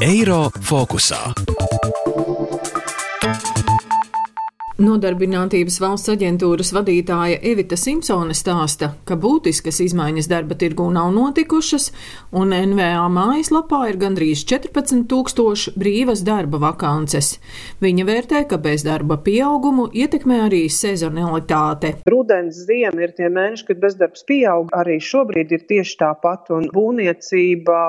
Eiro 0.00 0.50
fokusā. 0.62 1.34
Nodarbinātības 4.78 5.80
valsts 5.82 6.12
aģentūras 6.12 6.68
vadītāja 6.70 7.40
Evita 7.50 7.74
Simpsone 7.74 8.30
stāsta, 8.38 8.92
ka 9.02 9.16
būtiskas 9.18 9.80
izmaiņas 9.82 10.28
darba 10.30 10.54
tirgū 10.54 10.84
nav 10.94 11.08
notikušas, 11.16 11.88
un 12.38 12.54
NVA 12.54 13.08
mājaslapā 13.10 13.80
ir 13.90 13.98
gandrīz 13.98 14.44
14 14.46 15.02
tūkstoši 15.10 15.72
brīvas 15.74 16.22
darba 16.22 16.60
vakances. 16.62 17.32
Viņa 17.82 18.04
vērtē, 18.06 18.44
ka 18.52 18.60
bezdarba 18.62 19.16
pieaugumu 19.26 19.88
ietekmē 19.90 20.44
arī 20.44 20.62
sezonalitāte. 20.70 21.96
Rudens, 22.06 22.62
ziema 22.70 23.08
ir 23.08 23.16
tie 23.18 23.32
mēneši, 23.34 23.66
kad 23.72 23.82
bezdarbs 23.82 24.22
pieaug. 24.30 24.70
Arī 24.78 25.00
šobrīd 25.02 25.56
ir 25.58 25.66
tieši 25.74 25.98
tāpat, 26.04 26.54
un 26.54 26.70
būvniecība 26.70 27.80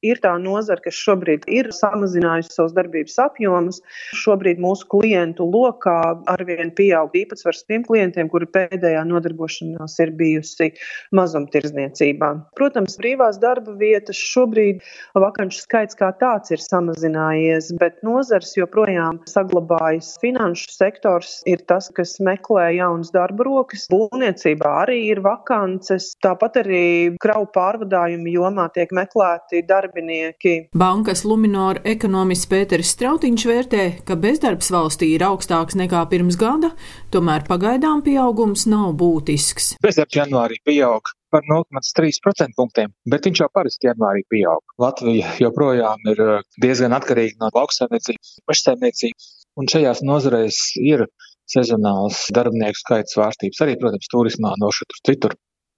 ir 0.00 0.24
tā 0.24 0.32
nozara, 0.40 0.80
kas 0.88 0.96
šobrīd 0.96 1.44
ir 1.60 1.68
samazinājusi 1.76 2.56
savus 2.56 2.72
darbības 2.80 3.20
apjomus. 3.28 3.84
Šobrīd 4.24 4.64
mūsu 4.64 4.88
klientu 4.96 5.52
lokā 5.52 6.05
arvien 6.30 6.72
pieaug 6.76 7.14
īpatsvars 7.16 7.64
tiem 7.66 7.84
klientiem, 7.86 8.30
kuri 8.32 8.48
pēdējā 8.52 9.02
nodarbošanās 9.08 9.96
ir 10.04 10.12
bijusi 10.18 10.72
mazumtirdzniecībā. 11.16 12.30
Protams, 12.58 12.96
brīvās 13.00 13.40
darba 13.42 13.74
vietas 13.78 14.18
šobrīd 14.20 14.82
vakanču 15.16 15.62
skaits 15.62 15.98
kā 15.98 16.10
tāds 16.20 16.52
ir 16.54 16.62
samazinājies, 16.62 17.72
bet 17.80 18.00
nozars 18.06 18.54
joprojām 18.58 19.20
saglabājas. 19.30 20.14
Finanšu 20.22 20.72
sektors 20.74 21.40
ir 21.48 21.62
tas, 21.68 21.88
kas 21.94 22.16
meklē 22.22 22.68
jaunas 22.76 23.12
darba 23.14 23.46
rokas. 23.48 23.86
Būvniecībā 23.92 24.72
arī 24.84 25.00
ir 25.12 25.22
vakances, 25.24 26.12
tāpat 26.24 26.60
arī 26.64 26.84
kravu 27.22 27.48
pārvadājumu 27.54 28.34
jomā 28.34 28.68
tiek 28.74 28.92
meklēti 28.96 29.62
darbinieki. 29.66 30.56
Bankas 30.76 31.24
Luminora 31.28 31.82
ekonomists 31.88 32.48
Pēters 32.50 32.92
Strautiņš 32.96 33.46
vērtē, 33.48 33.84
ka 34.06 34.18
bezdarbs 34.20 34.70
valstī 34.74 35.12
ir 35.16 35.24
augstāks 35.26 35.78
nekā 35.78 35.95
nekā 35.96 36.10
pirms 36.10 36.36
gada, 36.36 36.74
tomēr 37.10 37.44
pagaidām 37.46 38.02
pieaugums 38.04 38.66
nav 38.68 38.94
būtisks. 39.00 39.76
Bezdarbs 39.82 40.16
janvārī 40.16 40.58
pieaug 40.64 41.02
par 41.32 41.42
0,3% 41.48 42.54
punktiem, 42.56 42.92
bet 43.08 43.24
viņš 43.26 43.40
jau 43.40 43.48
parasti 43.52 43.88
janvārī 43.88 44.24
pieaug. 44.28 44.62
Latvija 44.78 45.32
joprojām 45.40 46.04
ir 46.12 46.20
eh, 46.20 46.42
diezgan 46.62 46.92
atkarīga 46.96 47.40
no 47.40 47.50
lauksaimniecības, 47.54 48.36
mežsaimniecības, 48.48 49.32
un 49.56 49.68
šajās 49.72 50.04
nozareis 50.04 50.60
ir 50.76 51.06
sezonāls 51.48 52.26
darbinieku 52.34 52.78
skaits 52.78 53.16
svārstības, 53.16 53.62
arī, 53.62 53.76
protams, 53.80 54.08
turismā 54.12 54.54
no 54.60 54.70
šur 54.74 55.00
citur. 55.06 55.36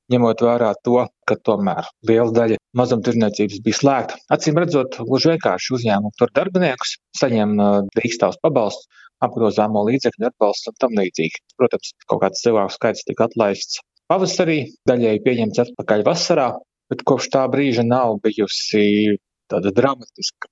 Ņemot 0.08 0.40
vērā 0.40 0.70
to, 0.84 1.02
ka 1.28 1.36
tomēr 1.44 1.84
liela 2.08 2.32
daļa 2.32 2.56
mazumtirdzniecības 2.80 3.58
bija 3.60 3.76
slēgta. 3.76 4.16
Acīm 4.32 4.56
redzot, 4.56 4.96
gluži 5.04 5.34
vienkārši 5.34 5.74
uzņēmumu 5.76 6.16
tur 6.16 6.32
darbiniekus 6.36 6.96
saņem 7.20 7.58
eh, 7.60 7.74
dīkstāvs 7.98 8.40
pabalsts, 8.44 8.88
apgrozāmo 9.24 9.84
līdzekļu 9.88 10.28
atbalsts 10.30 10.70
un 10.70 10.78
tam 10.82 10.96
līdzīgi. 10.98 11.44
Protams, 11.60 11.94
kaut 12.10 12.22
kāds 12.24 12.42
cilvēku 12.44 12.74
skaits 12.76 13.06
tika 13.08 13.28
atlaists 13.28 13.80
pavasarī, 14.08 14.58
daļēji 14.88 15.24
pieņemts 15.24 15.64
atpakaļ 15.66 16.04
vasarā, 16.08 16.50
bet 16.92 17.04
kopš 17.08 17.32
tā 17.34 17.46
brīža 17.52 17.84
nav 17.86 18.18
bijusi 18.24 19.18
tāda 19.48 19.72
dramatiska 19.72 20.50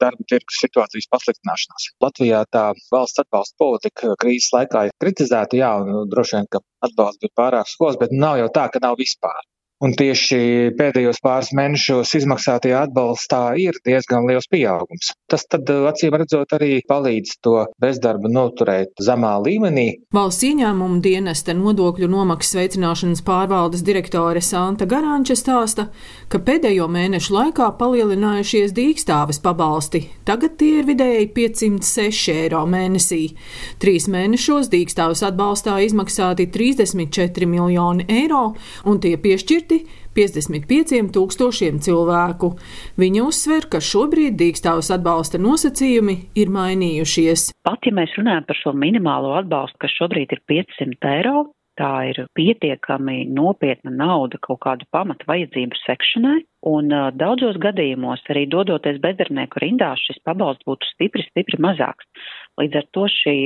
darba 0.00 0.24
tirgus 0.30 0.60
situācijas 0.62 1.08
pasliktināšanās. 1.12 1.88
Latvijā 2.04 2.42
tā 2.54 2.64
valsts 2.92 3.22
atbalsta 3.22 3.58
politika 3.60 4.14
krīzes 4.22 4.54
laikā 4.54 4.86
ir 4.88 4.94
kritizēta, 5.02 5.58
jā, 5.60 5.72
un 5.82 6.08
droši 6.12 6.38
vien, 6.38 6.48
ka 6.52 6.62
atbalsts 6.86 7.20
bija 7.24 7.34
pārāk 7.42 7.68
skols, 7.68 7.98
bet 8.00 8.14
nav 8.14 8.38
jau 8.40 8.48
tā, 8.54 8.68
ka 8.72 8.82
nav 8.84 8.96
vispār. 9.00 9.40
Un 9.78 9.92
tieši 9.94 10.72
pēdējos 10.74 11.20
pāris 11.22 11.52
mēnešos 11.54 12.10
izmaksātajā 12.18 12.80
atbalstā 12.88 13.42
ir 13.62 13.76
diezgan 13.86 14.24
liels 14.26 14.48
pieaugums. 14.50 15.12
Tas 15.30 15.44
tad, 15.46 15.70
eh, 15.70 15.86
acīm 15.86 16.16
redzot, 16.18 16.50
arī 16.56 16.80
palīdz 16.82 17.36
to 17.46 17.66
bezdarbu 17.78 18.26
noturēt 18.26 18.98
zemā 18.98 19.36
līmenī. 19.38 20.00
Valsts 20.10 20.42
ieņēmumu 20.48 20.98
dienesta 21.00 21.54
nodokļu 21.54 22.08
nomaksas 22.10 22.58
veicināšanas 22.58 23.22
pārvaldes 23.22 23.84
direktore 23.86 24.42
Santa 24.42 24.84
Garanča 24.84 25.36
stāsta, 25.38 25.90
ka 26.28 26.38
pēdējo 26.38 26.88
mēnešu 26.90 27.36
laikā 27.38 27.70
palielinājušies 27.78 28.74
dīkstāves 28.74 29.38
pabalsti. 29.38 30.08
Tagad 30.24 30.58
tie 30.58 30.80
ir 30.80 30.90
vidēji 30.90 31.30
506 31.38 32.34
eiro 32.34 32.64
mēnesī. 32.66 33.36
Trīs 33.78 34.08
mēnešos 34.10 34.72
dīkstāves 34.74 35.22
atbalstā 35.22 35.78
izmaksāti 35.86 36.50
34 36.50 37.46
miljoni 37.46 38.08
eiro, 38.08 38.56
un 38.84 38.98
tie 38.98 39.14
piešķirti 39.16 39.67
piešķirti 39.68 40.06
55 40.18 41.12
tūkstošiem 41.14 41.78
cilvēku. 41.84 42.54
Viņa 42.98 43.26
uzsver, 43.28 43.68
ka 43.70 43.80
šobrīd 43.80 44.38
dīkstāvus 44.40 44.90
atbalsta 44.94 45.38
nosacījumi 45.38 46.16
ir 46.34 46.50
mainījušies. 46.50 47.52
Pat 47.64 47.86
ja 47.86 47.92
mēs 47.94 48.16
runājam 48.18 48.48
par 48.48 48.58
šo 48.58 48.74
minimālo 48.74 49.36
atbalstu, 49.38 49.78
kas 49.84 49.94
šobrīd 49.98 50.34
ir 50.34 50.42
500 50.48 51.12
eiro, 51.12 51.46
tā 51.78 52.10
ir 52.10 52.24
pietiekami 52.34 53.28
nopietna 53.30 53.92
nauda 53.94 54.40
kaut 54.42 54.58
kādu 54.64 54.88
pamatu 54.90 55.28
vajadzību 55.28 55.78
sekšanai, 55.84 56.40
un 56.66 56.90
uh, 56.90 57.12
daudzos 57.14 57.60
gadījumos 57.62 58.24
arī 58.32 58.48
dodoties 58.50 58.98
bezdarbnieku 59.04 59.62
rindās 59.62 60.02
šis 60.08 60.18
pabalsts 60.26 60.66
būtu 60.66 60.90
stipri, 60.90 61.22
stipri 61.30 61.60
mazāks. 61.62 62.08
Līdz 62.58 62.78
ar 62.80 62.86
to 62.96 63.04
šie 63.12 63.38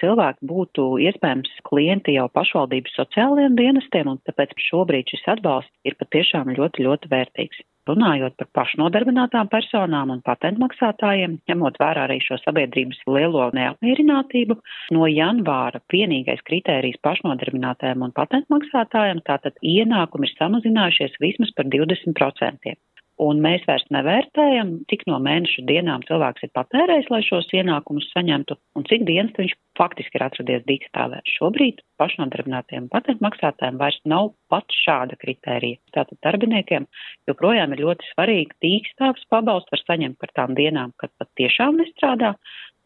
cilvēki 0.00 0.46
būtu 0.48 0.86
iespējams 1.04 1.50
klienti 1.68 2.14
jau 2.16 2.30
pašvaldības 2.32 2.94
sociālajiem 2.96 3.58
dienestiem, 3.58 4.08
un 4.14 4.20
tāpēc 4.24 4.54
šobrīd 4.70 5.12
šis 5.12 5.26
atbalsts 5.34 5.72
ir 5.84 5.96
patiešām 6.00 6.54
ļoti, 6.56 6.86
ļoti 6.86 7.10
vērtīgs. 7.12 7.60
Runājot 7.84 8.38
par 8.40 8.48
pašnodarbinātām 8.56 9.50
personām 9.52 10.14
un 10.14 10.22
patentmaksātājiem, 10.24 11.34
ņemot 11.50 11.76
vērā 11.82 12.06
arī 12.08 12.16
šo 12.24 12.38
sabiedrības 12.40 13.02
lielo 13.04 13.50
neapmierinātību, 13.58 14.56
no 14.96 15.10
janvāra 15.12 15.82
vienīgais 15.92 16.40
kritērijs 16.48 17.02
pašnodarbinātājiem 17.04 18.06
un 18.08 18.16
patentmaksātājiem 18.16 19.20
tātad 19.28 19.60
ienākumi 19.60 20.30
ir 20.30 20.36
samazinājušies 20.38 21.20
vismaz 21.20 21.52
par 21.58 21.68
20% 21.76 22.78
un 23.22 23.40
mēs 23.44 23.62
vairs 23.68 23.84
nevērtējam, 23.94 24.72
cik 24.90 25.04
no 25.10 25.20
mēneša 25.22 25.64
dienām 25.68 26.02
cilvēks 26.08 26.46
ir 26.46 26.52
patērējis, 26.56 27.10
lai 27.12 27.20
šos 27.26 27.50
ienākumus 27.54 28.08
saņemtu, 28.10 28.56
un 28.78 28.86
cik 28.90 29.06
dienas 29.08 29.36
viņš 29.38 29.54
faktiski 29.78 30.18
ir 30.18 30.26
atradies 30.26 30.66
dīkstāvē. 30.68 31.20
Šobrīd 31.36 31.82
pašnodarbinātiem 32.00 32.88
patentmaksātājiem 32.92 33.78
vairs 33.80 34.00
nav 34.10 34.32
pat 34.52 34.76
šāda 34.82 35.18
kritērija. 35.20 35.80
Tātad 35.94 36.18
darbiniekiem 36.26 36.86
joprojām 37.30 37.74
ir 37.74 37.84
ļoti 37.86 38.12
svarīgi 38.12 38.58
dīkstāvs 38.64 39.26
pabalsts 39.30 39.74
var 39.74 39.84
saņemt 39.84 40.20
par 40.20 40.34
tām 40.38 40.58
dienām, 40.58 40.94
kad 40.98 41.14
pat 41.18 41.30
tiešām 41.40 41.78
nestrādā, 41.82 42.34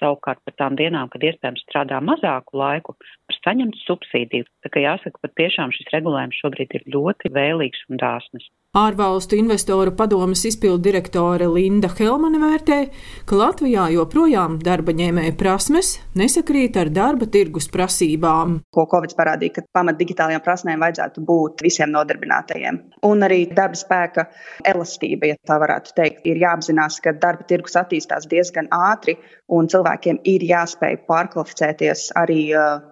savukārt 0.03 0.45
par 0.45 0.57
tām 0.61 0.77
dienām, 0.79 1.11
kad 1.13 1.25
iespējams 1.25 1.65
strādā 1.67 2.01
mazāku 2.05 2.61
laiku, 2.61 2.95
var 3.29 3.38
saņemt 3.49 3.81
subsīdiju. 3.87 4.47
Tā 4.65 4.73
kā 4.75 4.85
jāsaka, 4.85 5.25
pat 5.25 5.35
tiešām 5.41 5.73
šis 5.75 5.91
regulējums 5.95 6.41
šobrīd 6.43 6.79
ir 6.79 6.89
ļoti 6.95 7.33
vēlīgs 7.33 7.89
un 7.89 8.01
dāsnis. 8.03 8.49
Ārvalstu 8.77 9.39
investoru 9.41 9.95
padomas 9.97 10.43
izpildu 10.45 10.83
direktore 10.85 11.47
Linda 11.49 11.89
Helmane 11.89 12.37
vērtē, 12.43 12.77
ka 13.25 13.39
Latvijā 13.41 13.87
joprojām 13.95 14.59
darba 14.61 14.93
ņēmēja 14.93 15.33
prasmes 15.41 15.95
nesakrīt 16.21 16.77
ar 16.77 16.91
darba 16.93 17.25
tirgus 17.33 17.71
prasībām. 17.73 18.59
Ko 18.69 18.85
Covid 18.93 19.15
parādīja, 19.17 19.55
ka 19.57 19.65
pamat 19.79 19.97
digitālajām 20.03 20.45
prasmēm 20.45 20.85
vajadzētu 20.85 21.25
būt 21.31 21.65
visiem 21.65 21.95
nodarbinātajiem. 21.97 22.83
Un 23.09 23.25
arī 23.25 23.47
darba 23.49 23.81
spēka 23.81 24.27
elastība, 24.69 25.33
ja 25.33 25.41
tā 25.49 25.57
varētu 25.65 25.97
teikt, 25.97 26.21
ir 26.29 26.45
jāapzinās, 26.45 27.01
ka 27.01 27.17
darba 27.17 27.49
tirgus 27.49 27.79
attīstās 27.81 28.29
diezgan 28.29 28.69
ātri 28.69 29.17
un 29.49 29.69
cilvēkiem 29.73 30.21
ir 30.29 30.45
jāspēj 30.45 31.01
pārkvalificēties 31.09 32.11
arī 32.21 32.41
uh, 32.53 32.85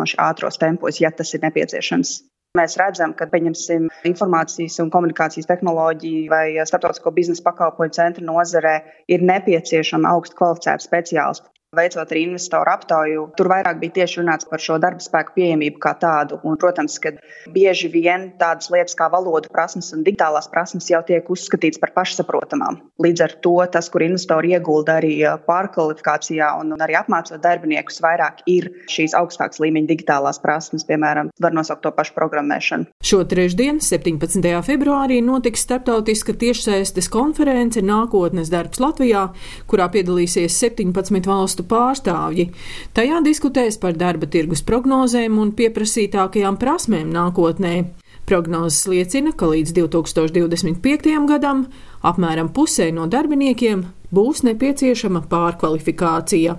salīdzinoši 0.00 0.18
ātros 0.18 0.58
tempos, 0.58 1.00
ja 1.00 1.10
tas 1.10 1.34
ir 1.34 1.40
nepieciešams. 1.42 2.22
Mēs 2.58 2.76
redzam, 2.76 3.14
ka 3.14 3.28
pieņemsim 3.30 3.88
informācijas 4.04 4.80
un 4.82 4.90
komunikācijas 4.90 5.46
tehnoloģiju 5.46 6.30
vai 6.30 6.58
starptautisko 6.66 7.12
biznesa 7.14 7.44
pakalpojumu 7.46 7.94
centru 7.94 8.24
nozarē 8.26 8.82
ir 9.08 9.22
nepieciešama 9.22 10.10
augstu 10.10 10.36
kvalificēta 10.36 10.82
speciālisti. 10.82 11.46
Veicot 11.70 12.10
arī 12.10 12.24
investoru 12.26 12.66
aptauju, 12.66 13.28
tur 13.38 13.46
vairāk 13.46 13.76
bija 13.78 14.00
tieši 14.00 14.18
runāts 14.18 14.46
par 14.50 14.58
šo 14.58 14.74
darba 14.82 14.98
spēku 15.04 15.36
pieejamību 15.36 15.78
kā 15.78 15.92
tādu. 16.02 16.40
Un, 16.42 16.56
protams, 16.58 16.96
ka 16.98 17.12
bieži 17.54 17.86
vien 17.92 18.24
tādas 18.40 18.72
lietas 18.74 18.96
kā 18.98 19.06
valodu 19.12 19.46
prasmes 19.54 19.92
un 19.94 20.02
digitālās 20.02 20.50
prasmes 20.50 20.90
jau 20.90 20.98
tiek 21.06 21.30
uzskatītas 21.30 21.78
par 21.78 21.92
pašsaprotamām. 21.94 22.80
Līdz 22.98 23.22
ar 23.22 23.34
to 23.46 23.52
tas, 23.70 23.86
kur 23.86 24.02
investori 24.02 24.50
iegulda 24.56 24.96
arī 24.98 25.12
pārkvalifikācijā 25.46 26.48
un, 26.58 26.72
un 26.74 26.82
arī 26.82 26.96
apmācot 26.98 27.38
darbiniekus, 27.38 28.00
vairāk 28.02 28.42
ir 28.50 28.66
šīs 28.90 29.14
augstākas 29.20 29.62
līmeņa 29.62 29.92
digitālās 29.92 30.42
prasmes, 30.42 30.82
piemēram, 30.90 31.30
var 31.38 31.54
nosaukt 31.54 31.86
to 31.86 31.94
pašu 31.94 32.18
programmēšanu. 32.18 32.90
Šo 33.06 33.22
trešdienu, 33.30 33.78
17. 33.78 34.50
februārī, 34.66 35.20
notiks 35.22 35.62
starptautiska 35.68 36.34
tiešsaistes 36.34 37.06
konference 37.14 37.78
Nākotnes 37.78 38.50
darbs 38.50 38.82
Latvijā, 38.82 39.28
kurā 39.70 39.86
piedalīsies 39.94 40.58
17 40.66 41.30
valstu 41.30 41.59
valstu 41.60 41.68
pārstāvji. 41.68 42.50
Tajā 42.94 43.20
diskutēs 43.24 43.78
par 43.78 43.96
darba 43.96 44.26
tirgus 44.26 44.62
prognozēm 44.62 45.38
un 45.38 45.52
pieprasītākajām 45.52 46.58
prasmēm 46.58 47.10
nākotnē. 47.12 47.84
Prognozes 48.26 48.86
liecina, 48.86 49.32
ka 49.32 49.46
līdz 49.46 49.72
2025. 49.74 51.26
gadam 51.26 51.66
apmēram 52.02 52.52
pusē 52.52 52.92
no 52.92 53.06
darbiniekiem 53.06 53.84
būs 54.12 54.44
nepieciešama 54.44 55.24
pārkvalifikācija. 55.28 56.56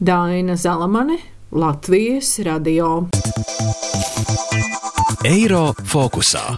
Daina 0.00 0.56
Zalamane, 0.56 1.18
Latvijas 1.52 2.38
radio. 2.42 3.08
Eiro 5.24 5.72
fokusā. 5.84 6.56